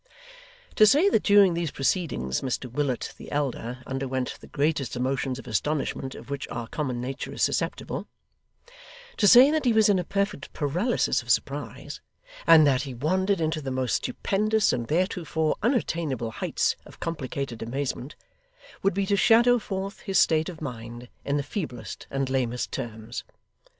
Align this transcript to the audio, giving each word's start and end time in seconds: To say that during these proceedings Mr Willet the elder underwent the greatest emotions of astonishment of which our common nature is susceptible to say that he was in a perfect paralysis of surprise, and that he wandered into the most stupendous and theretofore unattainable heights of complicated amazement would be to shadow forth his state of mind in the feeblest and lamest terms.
To 0.77 0.87
say 0.87 1.09
that 1.09 1.21
during 1.21 1.53
these 1.53 1.69
proceedings 1.69 2.41
Mr 2.41 2.65
Willet 2.65 3.13
the 3.19 3.31
elder 3.31 3.83
underwent 3.85 4.35
the 4.39 4.47
greatest 4.47 4.95
emotions 4.95 5.37
of 5.37 5.45
astonishment 5.45 6.15
of 6.15 6.31
which 6.31 6.47
our 6.47 6.67
common 6.67 6.99
nature 6.99 7.31
is 7.33 7.43
susceptible 7.43 8.07
to 9.17 9.27
say 9.27 9.51
that 9.51 9.63
he 9.63 9.71
was 9.73 9.89
in 9.89 9.99
a 9.99 10.03
perfect 10.03 10.51
paralysis 10.53 11.21
of 11.21 11.29
surprise, 11.29 12.01
and 12.47 12.65
that 12.65 12.81
he 12.81 12.95
wandered 12.95 13.39
into 13.39 13.61
the 13.61 13.69
most 13.69 13.97
stupendous 13.97 14.73
and 14.73 14.87
theretofore 14.87 15.55
unattainable 15.61 16.31
heights 16.31 16.75
of 16.87 16.99
complicated 16.99 17.61
amazement 17.61 18.15
would 18.81 18.95
be 18.95 19.05
to 19.05 19.15
shadow 19.15 19.59
forth 19.59 19.99
his 19.99 20.17
state 20.17 20.49
of 20.49 20.61
mind 20.61 21.09
in 21.23 21.37
the 21.37 21.43
feeblest 21.43 22.07
and 22.09 22.27
lamest 22.27 22.71
terms. 22.71 23.23